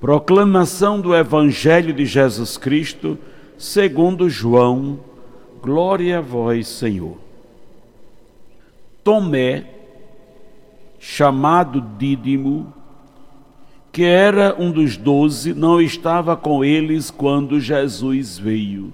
[0.00, 3.18] Proclamação do Evangelho de Jesus Cristo,
[3.58, 5.00] segundo João.
[5.62, 7.18] Glória a vós, Senhor.
[9.04, 9.66] Tomé,
[10.98, 12.72] chamado Dídimo,
[13.92, 18.92] que era um dos doze, não estava com eles quando Jesus veio.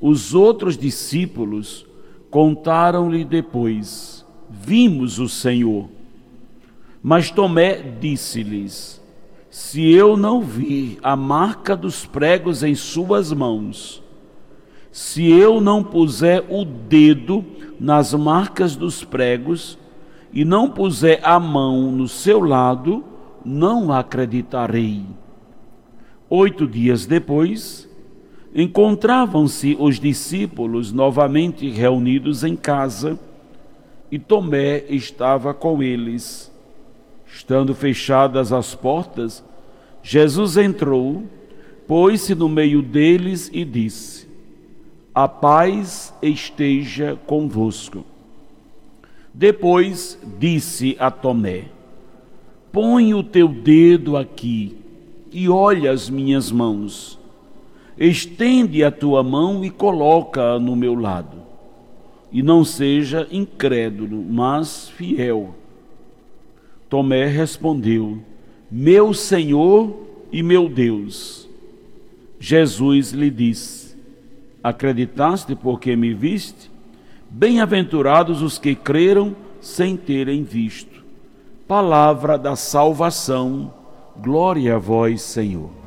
[0.00, 1.86] Os outros discípulos
[2.30, 5.88] Contaram-lhe depois: Vimos o Senhor.
[7.02, 8.99] Mas Tomé disse-lhes:
[9.50, 14.02] Se eu não vir a marca dos pregos em suas mãos,
[14.92, 17.44] se eu não puser o dedo
[17.78, 19.76] nas marcas dos pregos
[20.32, 23.04] e não puser a mão no seu lado,
[23.44, 25.04] não acreditarei.
[26.28, 27.90] Oito dias depois,
[28.54, 33.18] Encontravam-se os discípulos novamente reunidos em casa
[34.10, 36.50] e Tomé estava com eles.
[37.32, 39.44] Estando fechadas as portas,
[40.02, 41.24] Jesus entrou,
[41.86, 44.28] pôs-se no meio deles e disse:
[45.14, 48.04] A paz esteja convosco.
[49.32, 51.64] Depois disse a Tomé:
[52.72, 54.76] Põe o teu dedo aqui
[55.32, 57.20] e olha as minhas mãos
[58.00, 61.36] estende a tua mão e coloca-a no meu lado.
[62.32, 65.54] E não seja incrédulo, mas fiel.
[66.88, 68.18] Tomé respondeu:
[68.70, 71.48] Meu Senhor e meu Deus.
[72.38, 73.96] Jesus lhe disse:
[74.62, 76.70] Acreditaste porque me viste?
[77.28, 81.04] Bem-aventurados os que creram sem terem visto.
[81.66, 83.72] Palavra da salvação.
[84.16, 85.79] Glória a vós, Senhor.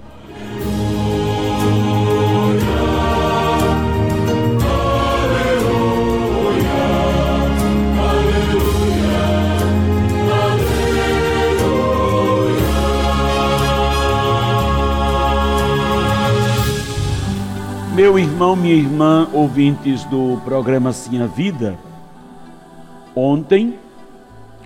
[18.03, 21.79] Meu irmão, minha irmã, ouvintes do programa Sim a Vida,
[23.15, 23.75] ontem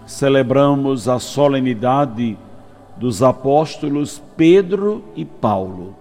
[0.08, 2.36] celebramos a solenidade
[2.98, 5.96] dos apóstolos Pedro e Paulo.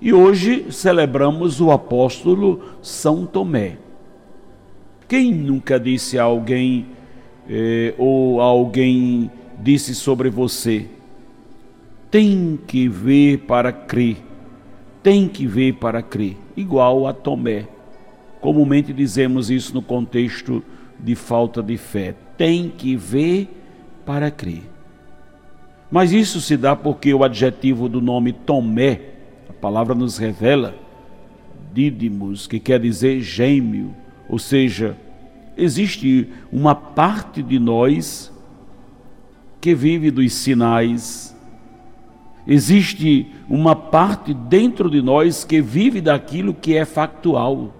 [0.00, 3.76] E hoje celebramos o apóstolo São Tomé.
[5.08, 6.86] Quem nunca disse a alguém
[7.50, 9.28] eh, ou alguém
[9.58, 10.86] disse sobre você,
[12.08, 14.27] tem que ver para crer
[15.02, 17.66] tem que ver para crer, igual a Tomé.
[18.40, 20.62] Comumente dizemos isso no contexto
[20.98, 22.14] de falta de fé.
[22.36, 23.48] Tem que ver
[24.04, 24.62] para crer.
[25.90, 29.00] Mas isso se dá porque o adjetivo do nome Tomé,
[29.48, 30.74] a palavra nos revela,
[31.72, 33.94] Dídimos, que quer dizer gêmeo,
[34.28, 34.96] ou seja,
[35.56, 38.32] existe uma parte de nós
[39.60, 41.36] que vive dos sinais
[42.50, 47.74] Existe uma parte dentro de nós que vive daquilo que é factual,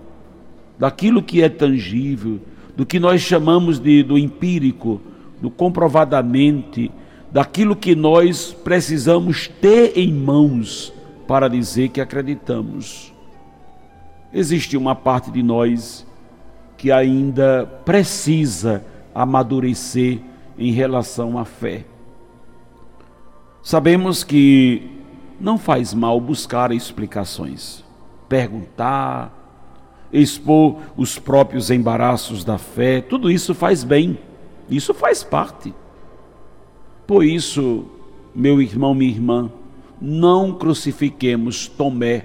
[0.78, 2.38] daquilo que é tangível,
[2.76, 5.00] do que nós chamamos de do empírico,
[5.40, 6.90] do comprovadamente,
[7.32, 10.92] daquilo que nós precisamos ter em mãos
[11.26, 13.10] para dizer que acreditamos.
[14.34, 16.06] Existe uma parte de nós
[16.76, 20.20] que ainda precisa amadurecer
[20.58, 21.86] em relação à fé.
[23.68, 24.88] Sabemos que
[25.38, 27.84] não faz mal buscar explicações,
[28.26, 29.30] perguntar,
[30.10, 34.18] expor os próprios embaraços da fé, tudo isso faz bem,
[34.70, 35.74] isso faz parte.
[37.06, 37.84] Por isso,
[38.34, 39.52] meu irmão, minha irmã,
[40.00, 42.24] não crucifiquemos Tomé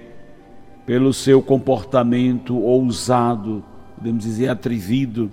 [0.85, 3.61] pelo seu comportamento ousado,
[3.97, 5.29] podemos dizer atrevido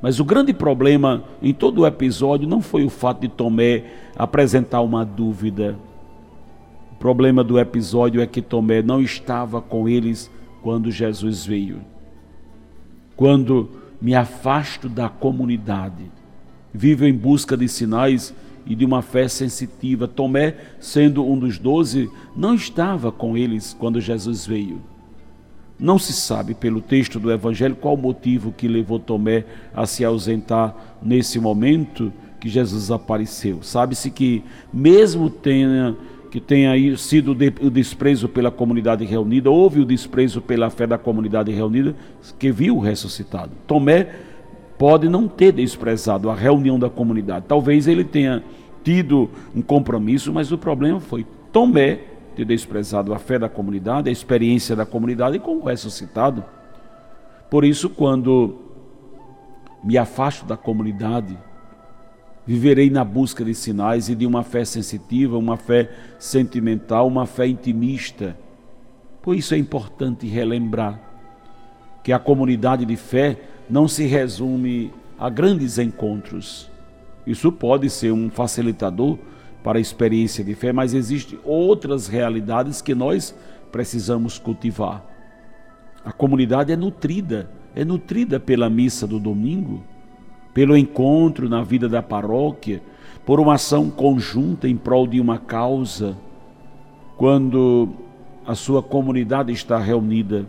[0.00, 3.84] mas o grande problema em todo o episódio não foi o fato de Tomé
[4.16, 5.76] apresentar uma dúvida.
[6.92, 10.30] O problema do episódio é que Tomé não estava com eles
[10.62, 11.80] quando Jesus veio.
[13.16, 13.70] Quando
[14.00, 16.10] me afasto da comunidade,
[16.72, 18.34] vivo em busca de sinais
[18.66, 20.06] e de uma fé sensitiva.
[20.06, 24.80] Tomé, sendo um dos doze, não estava com eles quando Jesus veio.
[25.78, 29.44] Não se sabe pelo texto do Evangelho qual o motivo que levou Tomé
[29.74, 33.62] a se ausentar nesse momento que Jesus apareceu.
[33.62, 34.42] Sabe-se que,
[34.72, 35.94] mesmo tenha,
[36.30, 41.52] que tenha sido o desprezo pela comunidade reunida, houve o desprezo pela fé da comunidade
[41.52, 41.94] reunida
[42.38, 43.52] que viu o ressuscitado.
[43.66, 44.08] Tomé
[44.78, 47.44] pode não ter desprezado a reunião da comunidade.
[47.48, 48.42] Talvez ele tenha
[48.82, 52.00] tido um compromisso, mas o problema foi Tomé
[52.36, 56.44] ter desprezado a fé da comunidade, a experiência da comunidade com o ressuscitado.
[57.50, 58.58] Por isso, quando
[59.82, 61.36] me afasto da comunidade,
[62.46, 67.46] viverei na busca de sinais e de uma fé sensitiva, uma fé sentimental, uma fé
[67.46, 68.36] intimista.
[69.22, 71.00] Por isso é importante relembrar
[72.04, 76.70] que a comunidade de fé não se resume a grandes encontros.
[77.26, 79.18] Isso pode ser um facilitador
[79.62, 83.34] para a experiência de fé, mas existem outras realidades que nós
[83.72, 85.04] precisamos cultivar.
[86.04, 89.82] A comunidade é nutrida, é nutrida pela missa do domingo,
[90.54, 92.80] pelo encontro na vida da paróquia,
[93.24, 96.16] por uma ação conjunta em prol de uma causa.
[97.16, 97.88] Quando
[98.46, 100.48] a sua comunidade está reunida,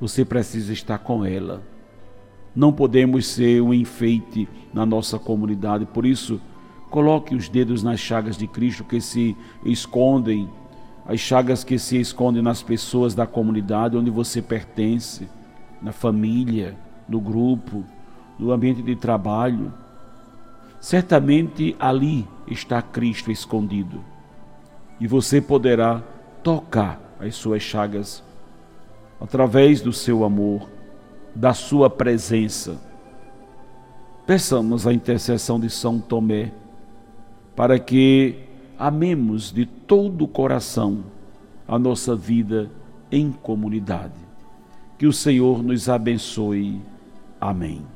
[0.00, 1.62] você precisa estar com ela.
[2.54, 6.40] Não podemos ser um enfeite na nossa comunidade, por isso,
[6.92, 9.34] coloque os dedos nas chagas de Cristo que se
[9.64, 10.48] escondem
[11.06, 15.28] as chagas que se escondem nas pessoas da comunidade onde você pertence,
[15.80, 16.76] na família,
[17.08, 17.82] no grupo,
[18.38, 19.72] no ambiente de trabalho.
[20.78, 24.04] Certamente ali está Cristo escondido
[25.00, 26.02] e você poderá
[26.42, 28.22] tocar as suas chagas
[29.20, 30.68] através do seu amor,
[31.34, 32.78] da sua presença.
[34.26, 36.52] Peçamos a intercessão de São Tomé
[37.54, 38.36] para que
[38.78, 41.04] amemos de todo o coração
[41.68, 42.70] a nossa vida
[43.10, 44.14] em comunidade.
[44.98, 46.80] Que o Senhor nos abençoe.
[47.40, 47.92] Amém.